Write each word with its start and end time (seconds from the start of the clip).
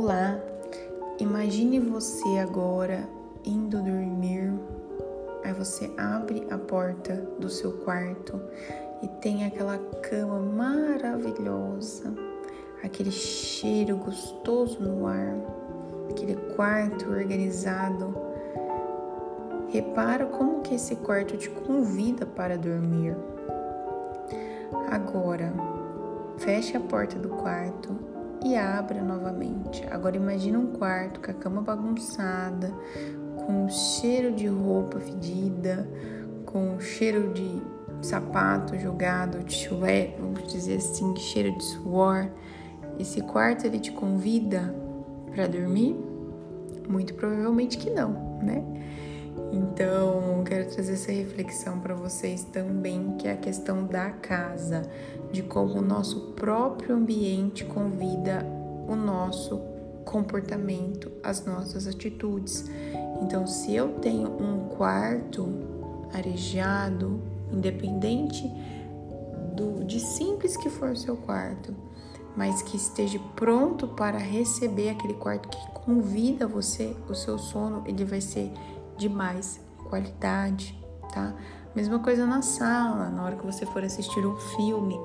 Olá, 0.00 0.38
imagine 1.18 1.80
você 1.80 2.38
agora 2.38 3.08
indo 3.44 3.82
dormir. 3.82 4.52
Aí 5.42 5.52
você 5.52 5.90
abre 5.96 6.46
a 6.52 6.56
porta 6.56 7.16
do 7.36 7.50
seu 7.50 7.72
quarto 7.78 8.40
e 9.02 9.08
tem 9.20 9.44
aquela 9.44 9.76
cama 10.08 10.38
maravilhosa, 10.38 12.14
aquele 12.80 13.10
cheiro 13.10 13.96
gostoso 13.96 14.80
no 14.80 15.04
ar, 15.04 15.34
aquele 16.08 16.36
quarto 16.54 17.10
organizado. 17.10 18.16
Repara 19.68 20.26
como 20.26 20.62
que 20.62 20.76
esse 20.76 20.94
quarto 20.94 21.36
te 21.36 21.50
convida 21.50 22.24
para 22.24 22.56
dormir. 22.56 23.16
Agora, 24.92 25.52
feche 26.36 26.76
a 26.76 26.80
porta 26.80 27.18
do 27.18 27.30
quarto 27.30 28.17
e 28.44 28.56
abra 28.56 29.02
novamente. 29.02 29.84
Agora 29.90 30.16
imagine 30.16 30.56
um 30.56 30.72
quarto 30.72 31.20
com 31.20 31.30
a 31.30 31.34
cama 31.34 31.60
bagunçada, 31.60 32.72
com 33.44 33.68
cheiro 33.68 34.32
de 34.32 34.46
roupa 34.46 35.00
fedida, 35.00 35.88
com 36.46 36.78
cheiro 36.80 37.32
de 37.32 37.62
sapato 38.00 38.78
jogado, 38.78 39.42
de 39.44 39.54
chulé, 39.54 40.14
vamos 40.18 40.52
dizer 40.52 40.76
assim, 40.76 41.14
cheiro 41.16 41.56
de 41.56 41.64
suor. 41.64 42.28
Esse 42.98 43.20
quarto 43.20 43.66
ele 43.66 43.78
te 43.78 43.92
convida 43.92 44.74
para 45.34 45.46
dormir? 45.46 45.96
Muito 46.88 47.14
provavelmente 47.14 47.76
que 47.76 47.90
não, 47.90 48.38
né? 48.42 48.64
Então, 49.52 50.42
quero 50.44 50.68
trazer 50.68 50.94
essa 50.94 51.12
reflexão 51.12 51.80
para 51.80 51.94
vocês 51.94 52.44
também, 52.44 53.16
que 53.18 53.28
é 53.28 53.32
a 53.32 53.36
questão 53.36 53.86
da 53.86 54.10
casa, 54.10 54.82
de 55.32 55.42
como 55.42 55.78
o 55.78 55.82
nosso 55.82 56.32
próprio 56.32 56.94
ambiente 56.94 57.64
convida 57.64 58.44
o 58.88 58.96
nosso 58.96 59.60
comportamento, 60.04 61.12
as 61.22 61.44
nossas 61.44 61.86
atitudes. 61.86 62.64
Então, 63.22 63.46
se 63.46 63.74
eu 63.74 63.94
tenho 64.00 64.28
um 64.28 64.68
quarto 64.70 65.48
arejado, 66.12 67.20
independente 67.52 68.50
do 69.54 69.84
de 69.84 70.00
simples 70.00 70.56
que 70.56 70.70
for 70.70 70.90
o 70.90 70.96
seu 70.96 71.16
quarto, 71.16 71.74
mas 72.36 72.62
que 72.62 72.76
esteja 72.76 73.18
pronto 73.34 73.88
para 73.88 74.16
receber 74.16 74.90
aquele 74.90 75.14
quarto 75.14 75.48
que 75.48 75.70
convida 75.72 76.46
você, 76.46 76.94
o 77.08 77.14
seu 77.14 77.38
sono, 77.38 77.82
ele 77.86 78.04
vai 78.04 78.20
ser 78.20 78.52
de 78.98 79.08
mais 79.08 79.64
qualidade, 79.88 80.78
tá? 81.14 81.34
Mesma 81.74 82.00
coisa 82.00 82.26
na 82.26 82.42
sala, 82.42 83.08
na 83.08 83.22
hora 83.22 83.36
que 83.36 83.46
você 83.46 83.64
for 83.64 83.82
assistir 83.82 84.26
um 84.26 84.36
filme, 84.36 84.98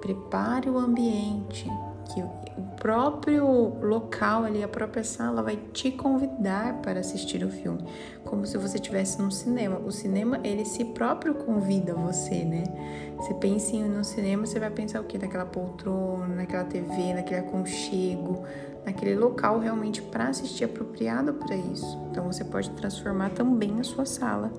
prepare 0.00 0.68
o 0.68 0.78
ambiente, 0.78 1.68
que 2.08 2.22
o 2.22 2.62
próprio 2.76 3.46
local 3.82 4.44
ali, 4.44 4.62
a 4.62 4.68
própria 4.68 5.04
sala 5.04 5.42
vai 5.42 5.56
te 5.56 5.90
convidar 5.90 6.74
para 6.80 7.00
assistir 7.00 7.44
o 7.44 7.50
filme, 7.50 7.84
como 8.24 8.46
se 8.46 8.56
você 8.56 8.76
estivesse 8.76 9.20
num 9.20 9.30
cinema. 9.30 9.78
O 9.78 9.92
cinema, 9.92 10.40
ele 10.42 10.64
se 10.64 10.84
próprio 10.86 11.34
convida 11.34 11.94
você, 11.94 12.44
né? 12.44 12.64
Você 13.16 13.34
pensa 13.34 13.76
em 13.76 13.84
no 13.84 14.04
cinema, 14.04 14.46
você 14.46 14.58
vai 14.58 14.70
pensar 14.70 15.00
o 15.00 15.04
quê? 15.04 15.18
Naquela 15.18 15.44
poltrona, 15.44 16.28
naquela 16.28 16.64
TV, 16.64 17.14
naquele 17.14 17.40
aconchego, 17.40 18.44
naquele 18.86 19.14
local 19.14 19.58
realmente 19.58 20.00
para 20.00 20.28
assistir 20.28 20.64
apropriado 20.64 21.34
para 21.34 21.54
isso. 21.56 21.98
Então 22.10 22.24
você 22.24 22.44
pode 22.44 22.70
transformar 22.70 23.30
também 23.30 23.80
a 23.80 23.84
sua 23.84 24.06
sala, 24.06 24.50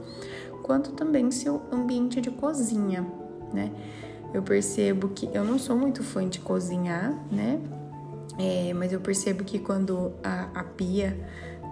quanto 0.61 0.91
também 0.91 1.31
seu 1.31 1.61
ambiente 1.71 2.21
de 2.21 2.29
cozinha, 2.29 3.05
né? 3.51 3.71
Eu 4.33 4.43
percebo 4.43 5.09
que 5.09 5.29
eu 5.33 5.43
não 5.43 5.57
sou 5.57 5.75
muito 5.75 6.03
fã 6.03 6.27
de 6.27 6.39
cozinhar, 6.39 7.13
né? 7.31 7.59
É, 8.37 8.73
mas 8.73 8.93
eu 8.93 9.01
percebo 9.01 9.43
que 9.43 9.59
quando 9.59 10.13
a, 10.23 10.47
a 10.53 10.63
pia 10.63 11.17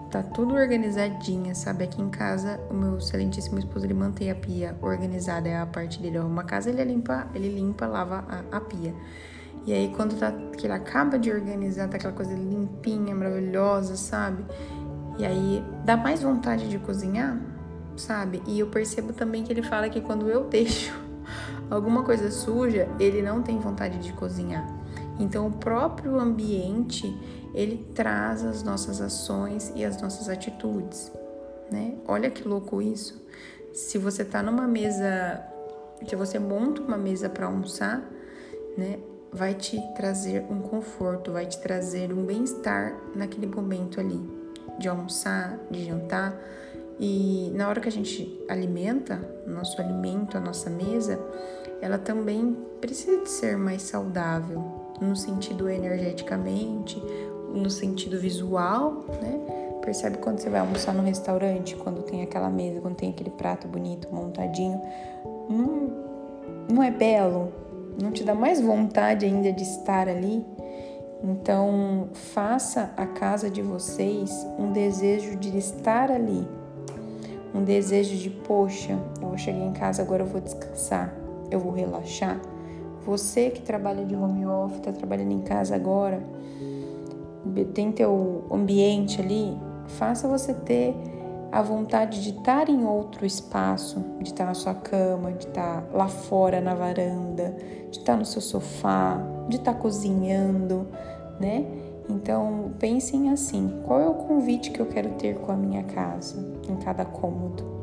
tá 0.09 0.23
tudo 0.23 0.56
organizadinha, 0.56 1.53
sabe? 1.53 1.84
Aqui 1.84 2.01
em 2.01 2.09
casa, 2.09 2.59
o 2.69 2.73
meu 2.73 2.97
excelentíssimo 2.97 3.59
esposo, 3.59 3.85
ele 3.85 3.94
mantém 3.94 4.31
a 4.31 4.35
pia 4.35 4.75
organizada, 4.81 5.47
é 5.47 5.57
a 5.57 5.66
parte 5.66 6.01
dele. 6.01 6.19
Uma 6.19 6.44
casa, 6.44 6.69
ele 6.69 6.84
limpa, 6.84 7.28
ele 7.34 7.50
limpa, 7.50 7.85
lava 7.85 8.25
a, 8.28 8.57
a 8.57 8.62
pia. 8.62 8.94
E 9.66 9.74
aí, 9.74 9.94
quando 9.95 10.18
tá, 10.18 10.31
que 10.57 10.66
ele 10.66 10.74
acaba 10.74 11.19
de 11.19 11.31
organizar, 11.31 11.88
tá 11.89 11.97
aquela 11.97 12.13
coisa 12.13 12.34
limpinha, 12.34 13.13
maravilhosa, 13.13 13.95
sabe? 13.95 14.44
E 15.18 15.25
aí, 15.25 15.63
dá 15.84 15.97
mais 15.97 16.22
vontade 16.22 16.69
de 16.69 16.79
cozinhar, 16.79 17.38
sabe? 17.95 18.41
E 18.47 18.59
eu 18.59 18.68
percebo 18.68 19.13
também 19.13 19.44
que 19.44 19.51
ele 19.51 19.63
fala 19.63 19.89
que 19.89 20.00
quando 20.01 20.29
eu 20.29 20.45
deixo 20.50 21.06
alguma 21.69 22.03
coisa 22.03 22.31
suja, 22.31 22.88
ele 23.00 23.22
não 23.22 23.41
tem 23.41 23.59
vontade 23.59 24.00
de 24.00 24.13
cozinhar. 24.13 24.68
Então, 25.19 25.47
o 25.47 25.52
próprio 25.52 26.19
ambiente, 26.19 27.08
ele 27.53 27.85
traz 27.94 28.44
as 28.44 28.63
nossas 28.63 29.02
ações 29.02 29.72
e 29.75 29.84
as 29.84 30.02
nossas 30.02 30.30
atitudes, 30.30 31.12
né? 31.72 31.96
Olha 32.07 32.30
que 32.30 32.47
louco 32.47 32.81
isso. 32.81 33.22
Se 33.74 33.97
você 33.97 34.24
tá 34.24 34.41
numa 34.44 34.68
mesa, 34.68 35.44
se 36.07 36.16
você 36.16 36.40
monta 36.40 36.81
uma 36.81 36.97
mesa 36.97 37.30
para 37.30 37.46
almoçar, 37.46 38.03
né? 38.78 39.00
vai 39.31 39.53
te 39.53 39.81
trazer 39.96 40.46
um 40.50 40.62
conforto, 40.62 41.31
vai 41.31 41.46
te 41.46 41.59
trazer 41.59 42.13
um 42.13 42.24
bem-estar 42.25 42.96
naquele 43.16 43.47
momento 43.47 44.00
ali 44.00 44.19
de 44.80 44.88
almoçar, 44.88 45.59
de 45.69 45.86
jantar. 45.86 46.34
E 47.00 47.52
na 47.53 47.68
hora 47.68 47.80
que 47.80 47.88
a 47.88 47.91
gente 47.91 48.44
alimenta, 48.50 49.22
nosso 49.46 49.80
alimento, 49.80 50.38
a 50.38 50.40
nossa 50.40 50.69
mesa, 50.69 51.19
ela 51.81 51.97
também 51.97 52.58
precisa 52.81 53.22
de 53.22 53.30
ser 53.30 53.58
mais 53.58 53.84
saudável, 53.84 54.63
no 55.00 55.16
sentido 55.16 55.69
energeticamente, 55.69 57.02
no 57.53 57.69
sentido 57.69 58.19
visual, 58.19 59.06
né? 59.22 59.40
Percebe 59.81 60.18
quando 60.18 60.40
você 60.40 60.50
vai 60.50 60.59
almoçar 60.59 60.94
no 60.94 61.03
restaurante, 61.03 61.75
quando 61.75 62.02
tem 62.02 62.22
aquela 62.22 62.50
mesa, 62.50 62.81
quando 62.81 62.96
tem 62.96 63.09
aquele 63.12 63.30
prato 63.30 63.68
bonito, 63.68 64.09
montadinho, 64.12 64.81
não, 65.50 65.91
não 66.69 66.84
é 66.84 66.91
belo, 66.91 67.53
não 68.02 68.12
te 68.12 68.24
dá 68.24 68.36
mais 68.36 68.59
vontade 68.59 69.25
ainda 69.25 69.52
de 69.53 69.63
estar 69.63 70.09
ali? 70.09 70.46
Então, 71.24 72.09
faça 72.13 72.91
a 72.97 73.06
casa 73.06 73.50
de 73.50 73.62
vocês 73.62 74.30
um 74.59 74.72
desejo 74.72 75.36
de 75.38 75.57
estar 75.57 76.12
ali. 76.12 76.46
Um 77.57 77.63
desejo 77.63 78.16
de, 78.16 78.29
poxa, 78.29 79.00
eu 79.19 79.29
vou 79.29 79.38
chegar 79.38 79.57
em 79.57 79.73
casa 79.73 80.03
agora, 80.03 80.22
eu 80.22 80.28
vou 80.28 80.40
descansar, 80.40 81.12
eu 81.50 81.59
vou 81.59 81.72
relaxar. 81.72 82.40
Você 83.03 83.50
que 83.50 83.62
trabalha 83.62 84.06
de 84.06 84.16
home 84.16 84.45
office, 84.45 84.78
está 84.78 84.91
trabalhando 84.91 85.31
em 85.31 85.41
casa 85.41 85.75
agora, 85.75 86.22
tem 87.73 87.91
teu 87.91 88.45
ambiente 88.51 89.19
ali, 89.19 89.57
faça 89.88 90.28
você 90.28 90.53
ter 90.53 90.94
a 91.51 91.62
vontade 91.62 92.22
de 92.22 92.38
estar 92.38 92.69
em 92.69 92.85
outro 92.85 93.25
espaço, 93.25 94.03
de 94.22 94.29
estar 94.29 94.45
na 94.45 94.53
sua 94.53 94.75
cama, 94.75 95.31
de 95.31 95.47
estar 95.47 95.84
lá 95.91 96.07
fora 96.07 96.62
na 96.62 96.75
varanda, 96.75 97.56
de 97.89 97.97
estar 97.97 98.18
no 98.18 98.25
seu 98.25 98.41
sofá, 98.41 99.18
de 99.47 99.56
estar 99.56 99.74
cozinhando, 99.75 100.88
né? 101.39 101.66
Então, 102.09 102.72
pensem 102.79 103.29
assim: 103.29 103.81
qual 103.85 104.00
é 104.00 104.07
o 104.07 104.13
convite 104.13 104.72
que 104.72 104.79
eu 104.79 104.85
quero 104.85 105.09
ter 105.12 105.35
com 105.35 105.51
a 105.51 105.56
minha 105.56 105.84
casa, 105.84 106.38
em 106.69 106.75
cada 106.78 107.06
cômodo? 107.06 107.78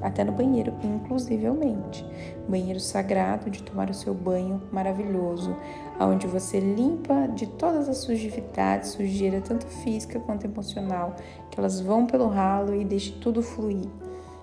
até 0.00 0.24
no 0.24 0.32
banheiro, 0.32 0.72
inclusivemente. 0.82 2.04
Banheiro 2.48 2.80
sagrado 2.80 3.50
de 3.50 3.62
tomar 3.62 3.90
o 3.90 3.94
seu 3.94 4.14
banho 4.14 4.62
maravilhoso, 4.70 5.56
onde 5.98 6.26
você 6.26 6.60
limpa 6.60 7.26
de 7.28 7.46
todas 7.46 7.88
as 7.88 7.98
sujidades, 7.98 8.90
sujeira 8.90 9.40
tanto 9.40 9.66
física 9.66 10.20
quanto 10.20 10.44
emocional, 10.44 11.16
que 11.50 11.58
elas 11.58 11.80
vão 11.80 12.06
pelo 12.06 12.28
ralo 12.28 12.74
e 12.74 12.84
deixe 12.84 13.12
tudo 13.12 13.42
fluir, 13.42 13.88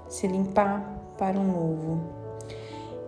se 0.07 0.27
limpar 0.27 0.81
para 1.17 1.39
um 1.39 1.45
novo. 1.45 2.01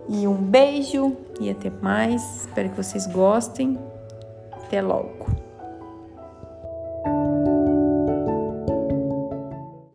E 0.08 0.26
um 0.26 0.36
beijo 0.36 1.16
e 1.40 1.50
até 1.50 1.68
mais. 1.68 2.42
Espero 2.42 2.70
que 2.70 2.76
vocês 2.76 3.06
gostem. 3.08 3.76
Até 4.52 4.80
logo. 4.80 5.45